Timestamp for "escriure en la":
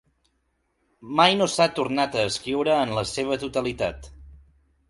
2.31-3.07